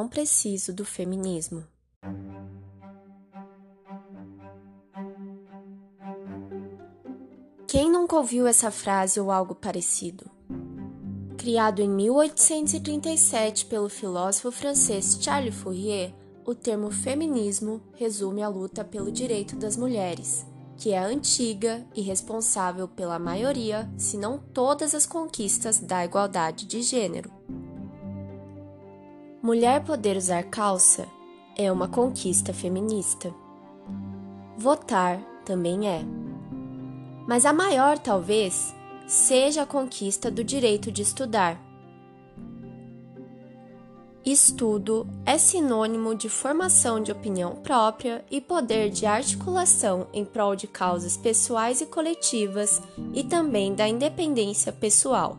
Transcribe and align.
não 0.00 0.08
preciso 0.08 0.72
do 0.72 0.82
feminismo. 0.82 1.62
Quem 7.66 7.90
nunca 7.92 8.16
ouviu 8.16 8.46
essa 8.46 8.70
frase 8.70 9.20
ou 9.20 9.30
algo 9.30 9.54
parecido? 9.54 10.24
Criado 11.36 11.82
em 11.82 11.88
1837 11.90 13.66
pelo 13.66 13.90
filósofo 13.90 14.50
francês 14.50 15.18
Charles 15.20 15.54
Fourier, 15.54 16.14
o 16.46 16.54
termo 16.54 16.90
feminismo 16.90 17.82
resume 17.94 18.42
a 18.42 18.48
luta 18.48 18.82
pelo 18.82 19.12
direito 19.12 19.54
das 19.54 19.76
mulheres, 19.76 20.46
que 20.78 20.92
é 20.92 20.98
antiga 20.98 21.86
e 21.94 22.00
responsável 22.00 22.88
pela 22.88 23.18
maioria, 23.18 23.86
se 23.98 24.16
não 24.16 24.38
todas 24.38 24.94
as 24.94 25.04
conquistas 25.04 25.78
da 25.78 26.02
igualdade 26.02 26.64
de 26.64 26.80
gênero. 26.80 27.39
Mulher 29.42 29.84
poder 29.84 30.16
usar 30.16 30.42
calça 30.44 31.08
é 31.56 31.70
uma 31.70 31.88
conquista 31.88 32.52
feminista. 32.52 33.34
Votar 34.56 35.20
também 35.44 35.88
é. 35.88 36.02
Mas 37.26 37.46
a 37.46 37.52
maior, 37.52 37.98
talvez, 37.98 38.74
seja 39.06 39.62
a 39.62 39.66
conquista 39.66 40.30
do 40.30 40.44
direito 40.44 40.92
de 40.92 41.02
estudar 41.02 41.58
Estudo 44.24 45.08
é 45.24 45.38
sinônimo 45.38 46.14
de 46.14 46.28
formação 46.28 47.02
de 47.02 47.10
opinião 47.10 47.56
própria 47.56 48.22
e 48.30 48.38
poder 48.38 48.90
de 48.90 49.06
articulação 49.06 50.08
em 50.12 50.26
prol 50.26 50.54
de 50.54 50.66
causas 50.66 51.16
pessoais 51.16 51.80
e 51.80 51.86
coletivas 51.86 52.82
e 53.14 53.24
também 53.24 53.74
da 53.74 53.88
independência 53.88 54.72
pessoal. 54.72 55.38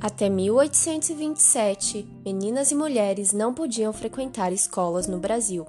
Até 0.00 0.28
1827, 0.28 2.06
meninas 2.24 2.70
e 2.70 2.74
mulheres 2.74 3.32
não 3.32 3.54
podiam 3.54 3.92
frequentar 3.92 4.52
escolas 4.52 5.06
no 5.06 5.18
Brasil. 5.18 5.66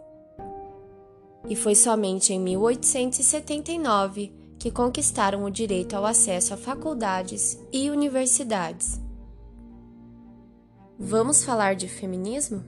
E 1.50 1.56
foi 1.56 1.76
somente 1.76 2.34
em 2.34 2.40
1879 2.40 4.34
que 4.60 4.70
conquistaram 4.70 5.46
o 5.46 5.52
direito 5.52 5.96
ao 5.96 6.06
acesso 6.06 6.54
a 6.54 6.58
faculdades 6.58 7.58
e 7.72 7.90
universidades. 7.90 9.00
Vamos 11.00 11.44
falar 11.44 11.76
de 11.76 11.88
feminismo? 11.88 12.64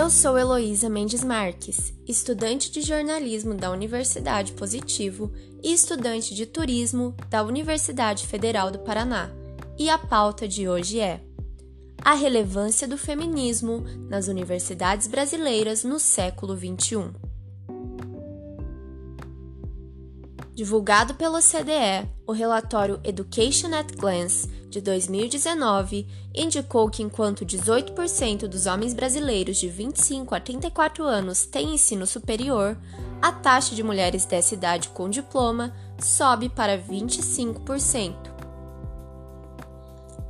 Eu 0.00 0.08
sou 0.08 0.38
Heloísa 0.38 0.88
Mendes 0.88 1.22
Marques, 1.22 1.92
estudante 2.08 2.70
de 2.70 2.80
jornalismo 2.80 3.52
da 3.52 3.70
Universidade 3.70 4.52
Positivo 4.52 5.30
e 5.62 5.74
estudante 5.74 6.34
de 6.34 6.46
turismo 6.46 7.14
da 7.28 7.42
Universidade 7.42 8.26
Federal 8.26 8.70
do 8.70 8.78
Paraná, 8.78 9.30
e 9.78 9.90
a 9.90 9.98
pauta 9.98 10.48
de 10.48 10.66
hoje 10.66 11.00
é 11.00 11.20
a 12.02 12.14
relevância 12.14 12.88
do 12.88 12.96
feminismo 12.96 13.84
nas 14.08 14.26
universidades 14.26 15.06
brasileiras 15.06 15.84
no 15.84 16.00
século 16.00 16.56
XXI. 16.56 17.29
Divulgado 20.54 21.14
pela 21.14 21.40
CDE, 21.40 22.08
o 22.26 22.32
relatório 22.32 23.00
Education 23.04 23.72
at 23.74 23.94
Glance 23.96 24.48
de 24.68 24.80
2019 24.80 26.06
indicou 26.34 26.90
que 26.90 27.02
enquanto 27.02 27.46
18% 27.46 28.46
dos 28.46 28.66
homens 28.66 28.92
brasileiros 28.92 29.56
de 29.56 29.68
25 29.68 30.34
a 30.34 30.40
34 30.40 31.04
anos 31.04 31.46
têm 31.46 31.74
ensino 31.74 32.06
superior, 32.06 32.76
a 33.22 33.32
taxa 33.32 33.74
de 33.74 33.82
mulheres 33.82 34.24
dessa 34.24 34.54
idade 34.54 34.88
com 34.90 35.08
diploma 35.08 35.72
sobe 35.98 36.48
para 36.48 36.78
25%. 36.78 38.14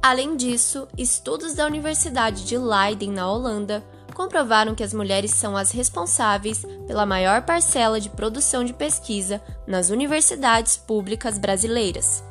Além 0.03 0.35
disso, 0.35 0.89
estudos 0.97 1.55
da 1.55 1.67
Universidade 1.67 2.45
de 2.47 2.57
Leiden, 2.57 3.11
na 3.11 3.31
Holanda, 3.31 3.85
comprovaram 4.11 4.75
que 4.75 4.83
as 4.83 4.93
mulheres 4.93 5.33
são 5.33 5.57
as 5.57 5.71
responsáveis 5.71 6.65
pela 6.87 7.07
maior 7.07 7.43
parcela 7.43 8.01
de 8.01 8.09
produção 8.09 8.65
de 8.65 8.73
pesquisa 8.73 9.41
nas 9.67 9.91
universidades 9.91 10.77
públicas 10.77 11.39
brasileiras. 11.39 12.23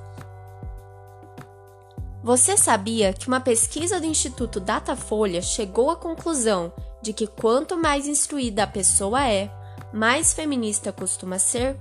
Você 2.21 2.57
sabia 2.57 3.13
que 3.13 3.27
uma 3.27 3.39
pesquisa 3.39 3.99
do 3.99 4.05
Instituto 4.05 4.59
Datafolha 4.59 5.41
chegou 5.41 5.89
à 5.89 5.95
conclusão 5.95 6.71
de 7.01 7.13
que 7.13 7.25
quanto 7.25 7.77
mais 7.77 8.07
instruída 8.07 8.63
a 8.63 8.67
pessoa 8.67 9.25
é, 9.25 9.49
mais 9.93 10.33
feminista 10.33 10.91
costuma 10.91 11.39
ser? 11.39 11.77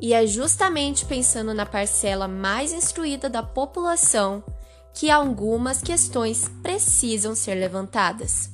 E 0.00 0.12
é 0.12 0.26
justamente 0.26 1.06
pensando 1.06 1.54
na 1.54 1.64
parcela 1.64 2.28
mais 2.28 2.72
instruída 2.72 3.30
da 3.30 3.42
população 3.42 4.44
que 4.92 5.10
algumas 5.10 5.82
questões 5.82 6.48
precisam 6.62 7.34
ser 7.34 7.54
levantadas. 7.54 8.53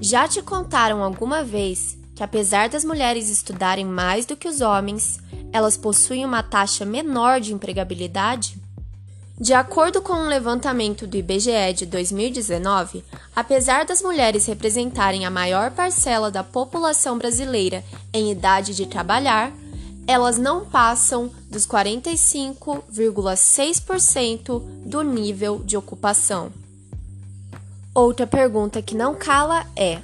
Já 0.00 0.28
te 0.28 0.42
contaram 0.42 1.02
alguma 1.02 1.44
vez 1.44 1.96
que, 2.14 2.22
apesar 2.22 2.68
das 2.68 2.84
mulheres 2.84 3.30
estudarem 3.30 3.84
mais 3.84 4.24
do 4.26 4.36
que 4.36 4.48
os 4.48 4.60
homens, 4.60 5.18
elas 5.52 5.76
possuem 5.76 6.24
uma 6.24 6.42
taxa 6.42 6.84
menor 6.84 7.40
de 7.40 7.52
empregabilidade? 7.52 8.56
De 9.38 9.52
acordo 9.52 10.00
com 10.00 10.12
um 10.12 10.28
levantamento 10.28 11.08
do 11.08 11.16
IBGE 11.16 11.72
de 11.76 11.86
2019, 11.86 13.02
apesar 13.34 13.84
das 13.84 14.00
mulheres 14.00 14.46
representarem 14.46 15.26
a 15.26 15.30
maior 15.30 15.72
parcela 15.72 16.30
da 16.30 16.44
população 16.44 17.18
brasileira 17.18 17.82
em 18.12 18.30
idade 18.30 18.76
de 18.76 18.86
trabalhar, 18.86 19.52
elas 20.06 20.38
não 20.38 20.64
passam 20.64 21.32
dos 21.50 21.66
45,6% 21.66 24.62
do 24.84 25.02
nível 25.02 25.60
de 25.64 25.76
ocupação. 25.76 26.52
Outra 27.94 28.26
pergunta 28.26 28.82
que 28.82 28.96
não 28.96 29.14
cala 29.14 29.64
é: 29.76 30.02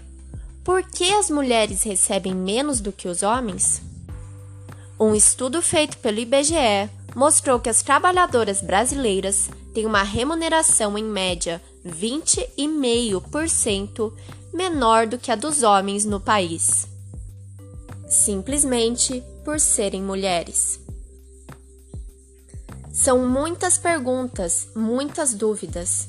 por 0.62 0.84
que 0.84 1.12
as 1.12 1.28
mulheres 1.28 1.82
recebem 1.82 2.32
menos 2.32 2.80
do 2.80 2.92
que 2.92 3.08
os 3.08 3.24
homens? 3.24 3.82
Um 4.98 5.14
estudo 5.14 5.60
feito 5.60 5.98
pelo 5.98 6.20
IBGE 6.20 6.88
mostrou 7.16 7.58
que 7.58 7.68
as 7.68 7.82
trabalhadoras 7.82 8.62
brasileiras 8.62 9.50
têm 9.74 9.86
uma 9.86 10.04
remuneração 10.04 10.96
em 10.96 11.02
média 11.02 11.60
20,5% 11.84 14.12
menor 14.54 15.08
do 15.08 15.18
que 15.18 15.32
a 15.32 15.34
dos 15.34 15.64
homens 15.64 16.04
no 16.04 16.20
país. 16.20 16.86
Simplesmente 18.08 19.20
por 19.44 19.58
serem 19.58 20.02
mulheres. 20.02 20.78
São 22.92 23.26
muitas 23.26 23.78
perguntas, 23.78 24.68
muitas 24.76 25.32
dúvidas, 25.32 26.06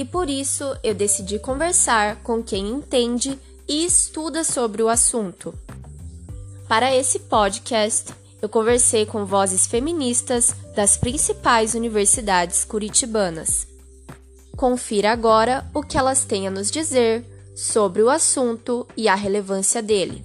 e 0.00 0.04
por 0.06 0.30
isso 0.30 0.64
eu 0.82 0.94
decidi 0.94 1.38
conversar 1.38 2.22
com 2.22 2.42
quem 2.42 2.70
entende 2.70 3.38
e 3.68 3.84
estuda 3.84 4.42
sobre 4.42 4.82
o 4.82 4.88
assunto. 4.88 5.52
Para 6.66 6.96
esse 6.96 7.18
podcast, 7.18 8.14
eu 8.40 8.48
conversei 8.48 9.04
com 9.04 9.26
vozes 9.26 9.66
feministas 9.66 10.54
das 10.74 10.96
principais 10.96 11.74
universidades 11.74 12.64
curitibanas. 12.64 13.66
Confira 14.56 15.12
agora 15.12 15.68
o 15.74 15.82
que 15.82 15.98
elas 15.98 16.24
têm 16.24 16.48
a 16.48 16.50
nos 16.50 16.70
dizer 16.70 17.22
sobre 17.54 18.00
o 18.00 18.08
assunto 18.08 18.88
e 18.96 19.06
a 19.06 19.14
relevância 19.14 19.82
dele. 19.82 20.24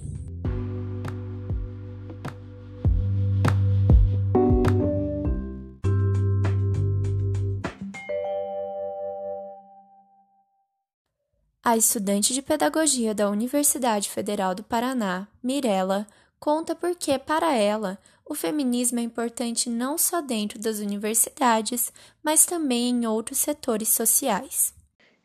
A 11.76 11.78
estudante 11.78 12.32
de 12.32 12.40
pedagogia 12.40 13.14
da 13.14 13.28
Universidade 13.28 14.08
Federal 14.08 14.54
do 14.54 14.62
Paraná, 14.62 15.28
Mirella, 15.42 16.06
conta 16.40 16.74
por 16.74 16.96
que, 16.96 17.18
para 17.18 17.54
ela, 17.54 17.98
o 18.24 18.34
feminismo 18.34 18.98
é 18.98 19.02
importante 19.02 19.68
não 19.68 19.98
só 19.98 20.22
dentro 20.22 20.58
das 20.58 20.78
universidades, 20.78 21.92
mas 22.24 22.46
também 22.46 22.88
em 22.88 23.06
outros 23.06 23.36
setores 23.36 23.90
sociais. 23.90 24.74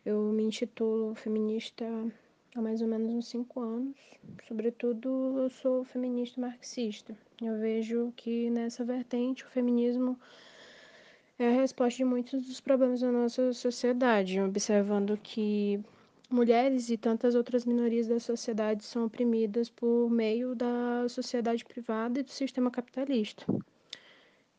Eu 0.06 0.24
me 0.34 0.44
intitulo 0.44 1.16
feminista 1.16 1.86
há 2.54 2.62
mais 2.62 2.82
ou 2.82 2.88
menos 2.90 3.14
uns 3.14 3.28
cinco 3.30 3.62
anos. 3.62 3.96
Sobretudo, 4.46 5.40
eu 5.40 5.50
sou 5.50 5.86
feminista 5.86 6.42
marxista. 6.42 7.18
Eu 7.42 7.62
vejo 7.62 8.12
que 8.18 8.50
nessa 8.50 8.84
vertente 8.84 9.46
o 9.46 9.50
feminismo 9.52 10.20
é 11.40 11.48
a 11.48 11.62
resposta 11.62 11.96
de 11.96 12.04
muitos 12.04 12.46
dos 12.46 12.60
problemas 12.60 13.00
da 13.00 13.10
nossa 13.10 13.54
sociedade, 13.54 14.42
observando 14.42 15.18
que 15.18 15.82
mulheres 16.34 16.90
e 16.90 16.98
tantas 16.98 17.36
outras 17.36 17.66
minorias 17.66 18.08
da 18.08 18.20
sociedade 18.20 18.84
são 18.84 19.06
oprimidas 19.06 19.70
por 19.70 20.10
meio 20.10 20.56
da 20.56 21.08
sociedade 21.10 21.64
privada 21.66 22.20
e 22.20 22.24
do 22.24 22.32
sistema 22.32 22.72
capitalista. 22.72 23.46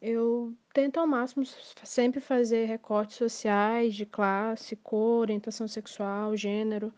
Eu 0.00 0.52
tento 0.74 0.98
ao 0.98 1.06
máximo 1.06 1.44
sempre 1.84 2.20
fazer 2.20 2.64
recortes 2.64 3.16
sociais 3.16 3.94
de 3.94 4.04
classe, 4.04 4.76
cor, 4.76 5.20
orientação 5.20 5.69
sexual, 5.69 6.36
gênero, 6.36 6.92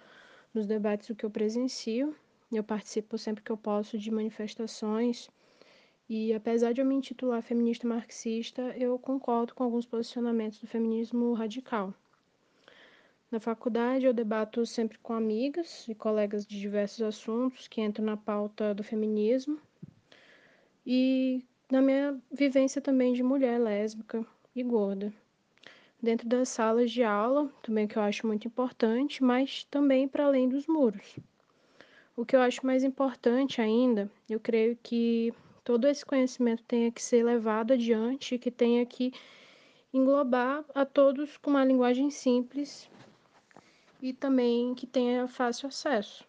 nos 0.55 0.67
debates 0.67 1.09
do 1.09 1.15
que 1.15 1.25
eu 1.25 1.31
presencio, 1.31 2.15
Eu 2.53 2.63
participo 2.63 3.19
sempre 3.19 3.43
que 3.43 3.51
eu 3.51 3.57
posso 3.57 3.99
de 3.99 4.11
manifestações 4.11 5.29
e 6.09 6.35
apesar 6.35 6.73
de 6.73 6.81
eu 6.81 6.85
me 6.87 6.95
intitular 6.95 7.43
feminista 7.43 7.89
marxista, 7.89 8.63
eu 8.77 8.99
concordo 8.99 9.55
com 9.55 9.65
alguns 9.65 9.87
posicionamentos 9.87 10.59
do 10.61 10.67
feminismo 10.67 11.33
radical. 11.33 11.95
Na 13.35 13.41
faculdade, 13.41 14.07
eu 14.07 14.13
debato 14.13 14.65
sempre 14.65 14.97
com 14.99 15.13
amigas 15.13 15.89
e 15.89 15.95
colegas 15.97 16.47
de 16.47 16.57
diversos 16.57 17.03
assuntos 17.03 17.67
que 17.67 17.81
entram 17.81 18.05
na 18.05 18.17
pauta 18.17 18.73
do 18.73 18.85
feminismo. 18.85 19.59
E 20.87 21.45
na 21.69 21.83
minha 21.83 22.17
vivência 22.31 22.81
também 22.81 23.13
de 23.13 23.25
mulher 23.25 23.59
lésbica 23.59 24.25
e 24.55 24.63
gorda. 24.63 25.13
Dentro 26.01 26.29
das 26.29 26.49
salas 26.49 26.93
de 26.93 27.03
aula, 27.03 27.51
também 27.61 27.89
que 27.89 27.97
eu 27.97 28.03
acho 28.03 28.25
muito 28.25 28.47
importante, 28.47 29.21
mas 29.21 29.65
também 29.65 30.07
para 30.07 30.27
além 30.27 30.49
dos 30.49 30.69
muros. 30.69 31.19
O 32.17 32.25
que 32.25 32.37
eu 32.37 32.41
acho 32.41 32.65
mais 32.65 32.85
importante 32.85 33.61
ainda, 33.61 34.09
eu 34.31 34.39
creio 34.39 34.79
que 34.81 35.35
todo 35.65 35.89
esse 35.89 36.07
conhecimento 36.07 36.63
tenha 36.63 36.93
que 36.93 37.03
ser 37.03 37.25
levado 37.25 37.73
adiante, 37.73 38.39
que 38.39 38.53
tenha 38.53 38.87
que 38.87 39.13
englobar 39.93 40.65
a 40.73 40.85
todos 40.85 41.37
com 41.37 41.51
uma 41.51 41.65
linguagem 41.65 42.13
simples 42.13 42.89
e 44.05 44.13
também 44.13 44.75
que 44.75 44.87
tenha 44.87 45.27
fácil 45.27 45.69
acesso. 45.69 46.27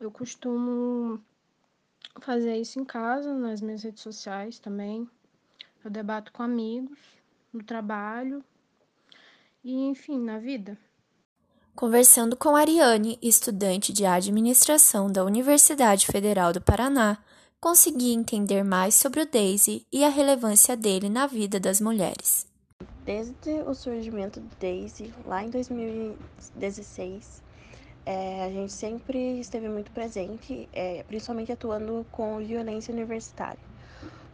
Eu 0.00 0.10
costumo 0.10 1.20
fazer 2.20 2.56
isso 2.56 2.80
em 2.80 2.84
casa, 2.84 3.32
nas 3.32 3.60
minhas 3.60 3.84
redes 3.84 4.02
sociais 4.02 4.58
também. 4.58 5.08
Eu 5.84 5.90
debato 5.90 6.32
com 6.32 6.42
amigos, 6.42 6.98
no 7.52 7.62
trabalho 7.62 8.44
e, 9.62 9.72
enfim, 9.72 10.18
na 10.18 10.40
vida. 10.40 10.76
Conversando 11.76 12.36
com 12.36 12.56
Ariane, 12.56 13.20
estudante 13.22 13.92
de 13.92 14.04
administração 14.04 15.06
da 15.06 15.24
Universidade 15.24 16.08
Federal 16.08 16.52
do 16.52 16.60
Paraná, 16.60 17.18
consegui 17.60 18.12
entender 18.12 18.64
mais 18.64 18.96
sobre 18.96 19.20
o 19.20 19.30
Daisy 19.30 19.86
e 19.92 20.02
a 20.02 20.08
relevância 20.08 20.76
dele 20.76 21.08
na 21.08 21.28
vida 21.28 21.60
das 21.60 21.80
mulheres. 21.80 22.55
Desde 23.06 23.62
o 23.64 23.72
surgimento 23.72 24.40
do 24.40 24.50
Daisy, 24.58 25.14
lá 25.24 25.44
em 25.44 25.48
2016, 25.48 27.40
é, 28.04 28.44
a 28.44 28.50
gente 28.50 28.72
sempre 28.72 29.38
esteve 29.38 29.68
muito 29.68 29.92
presente, 29.92 30.68
é, 30.72 31.04
principalmente 31.04 31.52
atuando 31.52 32.04
com 32.10 32.38
violência 32.38 32.92
universitária. 32.92 33.60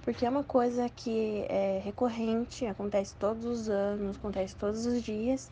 Porque 0.00 0.24
é 0.24 0.30
uma 0.30 0.42
coisa 0.42 0.88
que 0.88 1.44
é 1.50 1.82
recorrente, 1.84 2.64
acontece 2.64 3.14
todos 3.16 3.44
os 3.44 3.68
anos, 3.68 4.16
acontece 4.16 4.56
todos 4.56 4.86
os 4.86 5.02
dias, 5.02 5.50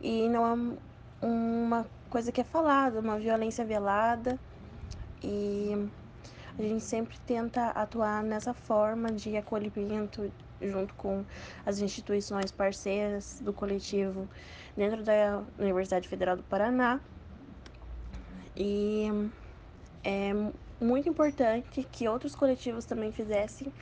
e 0.00 0.26
não 0.30 0.46
é 0.46 1.26
uma 1.26 1.86
coisa 2.08 2.32
que 2.32 2.40
é 2.40 2.44
falada, 2.44 3.00
uma 3.00 3.18
violência 3.18 3.66
velada. 3.66 4.38
E 5.22 5.90
a 6.58 6.62
gente 6.62 6.84
sempre 6.84 7.18
tenta 7.26 7.66
atuar 7.68 8.22
nessa 8.22 8.54
forma 8.54 9.12
de 9.12 9.36
acolhimento, 9.36 10.32
junto 10.60 10.94
com 10.94 11.24
as 11.64 11.80
instituições 11.80 12.50
parceiras 12.50 13.40
do 13.40 13.52
coletivo 13.52 14.28
dentro 14.76 15.02
da 15.02 15.42
Universidade 15.58 16.08
Federal 16.08 16.36
do 16.36 16.42
Paraná. 16.42 17.00
E 18.56 19.08
é 20.04 20.32
muito 20.80 21.08
importante 21.08 21.86
que 21.90 22.08
outros 22.08 22.34
coletivos 22.34 22.84
também 22.84 23.12
fizessem 23.12 23.72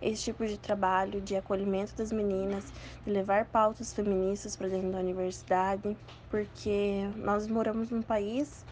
esse 0.00 0.24
tipo 0.24 0.46
de 0.46 0.58
trabalho 0.58 1.20
de 1.20 1.36
acolhimento 1.36 1.94
das 1.94 2.10
meninas, 2.10 2.72
de 3.04 3.10
levar 3.12 3.44
pautas 3.46 3.92
feministas 3.92 4.56
para 4.56 4.68
dentro 4.68 4.90
da 4.90 4.98
universidade, 4.98 5.96
porque 6.30 7.08
nós 7.16 7.46
moramos 7.46 7.90
num 7.90 8.02
país 8.02 8.64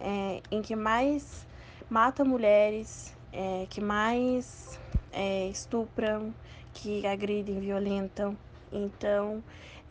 é, 0.00 0.42
em 0.50 0.60
que 0.60 0.76
mais 0.76 1.46
mata 1.88 2.24
mulheres, 2.24 3.14
é, 3.32 3.66
que 3.70 3.80
mais 3.80 4.78
é, 5.12 5.48
estupram, 5.48 6.34
que 6.76 7.06
agridem, 7.06 7.58
violentam. 7.58 8.36
Então, 8.70 9.42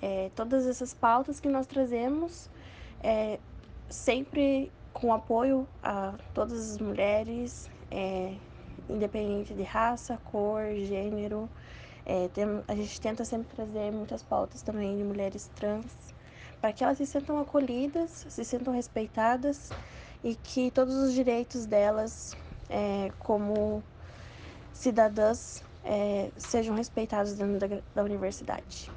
é, 0.01 0.29
todas 0.35 0.67
essas 0.67 0.93
pautas 0.93 1.39
que 1.39 1.49
nós 1.49 1.65
trazemos, 1.65 2.49
é, 3.03 3.39
sempre 3.89 4.71
com 4.93 5.13
apoio 5.13 5.67
a 5.83 6.13
todas 6.33 6.71
as 6.71 6.77
mulheres, 6.77 7.69
é, 7.89 8.35
independente 8.87 9.53
de 9.53 9.63
raça, 9.63 10.19
cor, 10.25 10.61
gênero. 10.75 11.49
É, 12.05 12.27
tem, 12.27 12.45
a 12.67 12.75
gente 12.75 13.01
tenta 13.01 13.25
sempre 13.25 13.55
trazer 13.55 13.91
muitas 13.91 14.21
pautas 14.21 14.61
também 14.61 14.95
de 14.95 15.03
mulheres 15.03 15.49
trans, 15.55 16.13
para 16.61 16.71
que 16.71 16.83
elas 16.83 16.97
se 16.97 17.05
sintam 17.07 17.39
acolhidas, 17.39 18.27
se 18.29 18.45
sintam 18.45 18.73
respeitadas 18.73 19.71
e 20.23 20.35
que 20.35 20.69
todos 20.69 20.93
os 20.93 21.13
direitos 21.13 21.65
delas, 21.65 22.37
é, 22.69 23.11
como 23.19 23.83
cidadãs, 24.71 25.64
é, 25.85 26.31
sejam 26.35 26.75
respeitados 26.75 27.33
dentro 27.33 27.59
da, 27.59 27.81
da 27.93 28.03
universidade. 28.03 28.91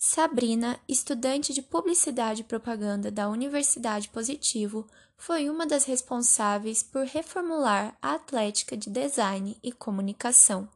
Sabrina, 0.00 0.78
estudante 0.86 1.52
de 1.52 1.60
Publicidade 1.60 2.42
e 2.42 2.44
Propaganda 2.44 3.10
da 3.10 3.28
Universidade 3.28 4.08
Positivo, 4.08 4.86
foi 5.16 5.50
uma 5.50 5.66
das 5.66 5.84
responsáveis 5.84 6.84
por 6.84 7.04
reformular 7.04 7.96
a 8.00 8.14
Atlética 8.14 8.76
de 8.76 8.88
Design 8.88 9.58
e 9.60 9.72
Comunicação. 9.72 10.68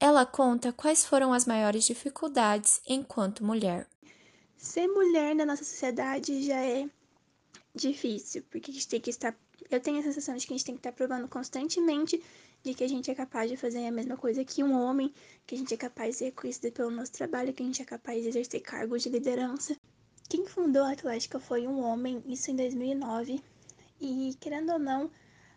Ela 0.00 0.24
conta 0.24 0.72
quais 0.72 1.04
foram 1.04 1.32
as 1.34 1.44
maiores 1.44 1.84
dificuldades 1.84 2.80
enquanto 2.88 3.44
mulher. 3.44 3.86
Ser 4.56 4.88
mulher 4.88 5.34
na 5.34 5.44
nossa 5.44 5.64
sociedade 5.64 6.42
já 6.42 6.58
é 6.58 6.88
difícil, 7.74 8.42
porque 8.50 8.70
a 8.70 8.74
gente 8.74 8.88
tem 8.88 9.00
que 9.00 9.10
estar. 9.10 9.36
Eu 9.70 9.80
tenho 9.80 9.98
a 9.98 10.02
sensação 10.02 10.36
de 10.36 10.46
que 10.46 10.52
a 10.52 10.56
gente 10.56 10.66
tem 10.66 10.74
que 10.74 10.80
estar 10.80 10.92
provando 10.92 11.28
constantemente 11.28 12.22
de 12.62 12.74
que 12.74 12.84
a 12.84 12.88
gente 12.88 13.10
é 13.10 13.14
capaz 13.14 13.50
de 13.50 13.56
fazer 13.56 13.86
a 13.86 13.90
mesma 13.90 14.16
coisa 14.16 14.44
que 14.44 14.62
um 14.62 14.72
homem, 14.80 15.12
que 15.46 15.54
a 15.54 15.58
gente 15.58 15.74
é 15.74 15.76
capaz 15.76 16.12
de 16.12 16.18
ser 16.18 16.24
reconhecido 16.26 16.72
pelo 16.72 16.90
nosso 16.90 17.12
trabalho, 17.12 17.52
que 17.52 17.62
a 17.62 17.66
gente 17.66 17.82
é 17.82 17.84
capaz 17.84 18.22
de 18.22 18.28
exercer 18.28 18.60
cargos 18.60 19.02
de 19.02 19.08
liderança. 19.08 19.76
Quem 20.28 20.46
fundou 20.46 20.84
a 20.84 20.92
Atlética 20.92 21.40
foi 21.40 21.66
um 21.66 21.80
homem, 21.80 22.22
isso 22.26 22.50
em 22.50 22.56
2009. 22.56 23.42
E 24.00 24.36
querendo 24.40 24.72
ou 24.72 24.78
não, 24.78 25.10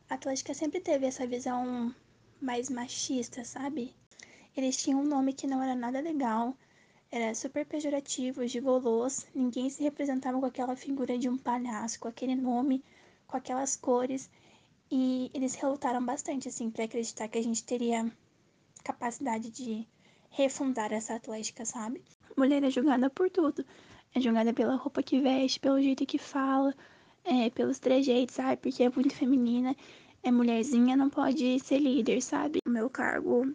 a 0.10 0.16
Atlética 0.16 0.54
sempre 0.54 0.80
teve 0.80 1.06
essa 1.06 1.28
visão 1.28 1.94
mais 2.42 2.70
machista, 2.70 3.44
sabe? 3.44 3.94
Eles 4.56 4.78
tinham 4.78 5.02
um 5.02 5.06
nome 5.06 5.34
que 5.34 5.48
não 5.48 5.62
era 5.62 5.76
nada 5.76 6.00
legal, 6.00 6.56
era 7.12 7.34
super 7.36 7.66
pejorativo, 7.66 8.48
gigolôs, 8.48 9.28
ninguém 9.34 9.70
se 9.70 9.84
representava 9.84 10.40
com 10.40 10.46
aquela 10.46 10.76
figura 10.76 11.18
de 11.18 11.30
um 11.30 11.38
palhaço, 11.38 12.00
com 12.00 12.08
aquele 12.08 12.36
nome, 12.36 12.84
com 13.28 13.38
aquelas 13.38 13.76
cores. 13.76 14.30
E 14.92 15.32
eles 15.34 15.56
relutaram 15.56 16.04
bastante, 16.06 16.48
assim, 16.48 16.70
para 16.70 16.86
acreditar 16.86 17.28
que 17.28 17.38
a 17.38 17.44
gente 17.44 17.64
teria 17.64 18.12
capacidade 18.84 19.50
de 19.50 19.88
refundar 20.30 20.94
essa 20.94 21.16
atlética, 21.16 21.66
sabe? 21.66 22.04
Mulher 22.38 22.64
é 22.64 22.70
julgada 22.70 23.10
por 23.10 23.30
tudo. 23.30 23.66
É 24.14 24.22
julgada 24.22 24.54
pela 24.54 24.76
roupa 24.76 25.02
que 25.02 25.20
veste, 25.20 25.60
pelo 25.60 25.82
jeito 25.82 26.06
que 26.06 26.18
fala, 26.18 26.74
é, 27.24 27.50
pelos 27.50 27.80
trejeitos, 27.80 28.36
sabe? 28.36 28.58
Porque 28.58 28.84
é 28.84 28.90
muito 28.90 29.14
feminina, 29.16 29.76
é 30.24 30.32
mulherzinha, 30.32 30.96
não 30.96 31.10
pode 31.10 31.60
ser 31.60 31.80
líder, 31.80 32.22
sabe? 32.22 32.60
O 32.66 32.70
meu 32.70 32.90
cargo, 32.90 33.54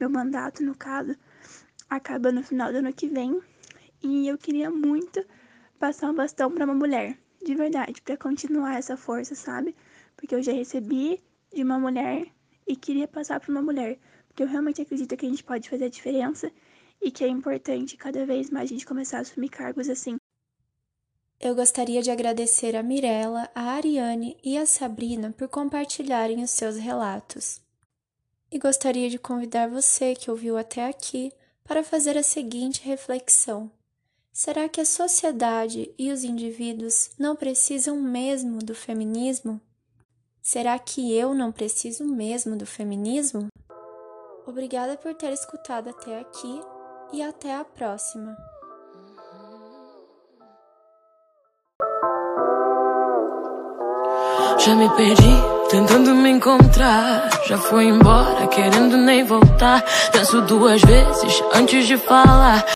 meu 0.00 0.10
mandato, 0.10 0.62
no 0.62 0.74
caso, 0.74 1.16
acaba 1.88 2.32
no 2.32 2.42
final 2.42 2.72
do 2.72 2.78
ano 2.78 2.92
que 2.92 3.08
vem. 3.08 3.40
E 4.02 4.28
eu 4.28 4.36
queria 4.36 4.70
muito 4.70 5.24
passar 5.78 6.10
um 6.10 6.14
bastão 6.14 6.50
para 6.50 6.64
uma 6.64 6.74
mulher, 6.74 7.18
de 7.44 7.54
verdade, 7.54 8.00
para 8.02 8.16
continuar 8.16 8.78
essa 8.78 8.96
força, 8.96 9.34
sabe? 9.34 9.74
porque 10.16 10.34
eu 10.34 10.42
já 10.42 10.52
recebi 10.52 11.22
de 11.52 11.62
uma 11.62 11.78
mulher 11.78 12.26
e 12.66 12.74
queria 12.74 13.06
passar 13.06 13.40
para 13.40 13.50
uma 13.50 13.62
mulher, 13.62 13.98
porque 14.26 14.42
eu 14.42 14.46
realmente 14.46 14.80
acredito 14.80 15.16
que 15.16 15.26
a 15.26 15.28
gente 15.28 15.44
pode 15.44 15.68
fazer 15.68 15.84
a 15.84 15.90
diferença 15.90 16.50
e 17.00 17.10
que 17.10 17.24
é 17.24 17.28
importante 17.28 17.96
cada 17.96 18.24
vez 18.24 18.50
mais 18.50 18.70
a 18.70 18.72
gente 18.72 18.86
começar 18.86 19.18
a 19.18 19.20
assumir 19.20 19.50
cargos 19.50 19.88
assim. 19.88 20.16
Eu 21.38 21.54
gostaria 21.54 22.00
de 22.00 22.10
agradecer 22.10 22.74
a 22.74 22.82
Mirella, 22.82 23.50
a 23.54 23.72
Ariane 23.72 24.36
e 24.42 24.56
a 24.56 24.64
Sabrina 24.64 25.32
por 25.36 25.48
compartilharem 25.48 26.42
os 26.42 26.50
seus 26.50 26.76
relatos. 26.76 27.60
E 28.50 28.58
gostaria 28.58 29.10
de 29.10 29.18
convidar 29.18 29.68
você 29.68 30.14
que 30.14 30.30
ouviu 30.30 30.56
até 30.56 30.86
aqui 30.88 31.32
para 31.64 31.82
fazer 31.82 32.16
a 32.16 32.22
seguinte 32.22 32.82
reflexão: 32.82 33.70
será 34.34 34.68
que 34.68 34.80
a 34.80 34.84
sociedade 34.84 35.94
e 35.96 36.10
os 36.10 36.24
indivíduos 36.24 37.10
não 37.16 37.36
precisam 37.36 37.96
mesmo 38.00 38.58
do 38.58 38.74
feminismo? 38.74 39.60
Será 40.42 40.76
que 40.76 41.16
eu 41.16 41.32
não 41.32 41.52
preciso 41.52 42.04
mesmo 42.04 42.56
do 42.56 42.66
feminismo? 42.66 43.46
Obrigada 44.44 44.96
por 44.96 45.14
ter 45.14 45.32
escutado 45.32 45.88
até 45.88 46.18
aqui 46.18 46.60
e 47.12 47.22
até 47.22 47.54
a 47.54 47.64
próxima. 47.64 48.36
Já 54.58 54.74
me 54.74 54.88
perdi, 54.96 55.34
tentando 55.70 56.14
me 56.14 56.30
encontrar. 56.30 57.28
Já 57.46 57.58
fui 57.58 57.84
embora, 57.84 58.46
querendo 58.48 58.96
nem 58.96 59.22
voltar. 59.24 59.84
Penso 60.10 60.40
duas 60.42 60.80
vezes 60.82 61.42
antes 61.52 61.86
de 61.86 61.96
falar. 61.98 62.64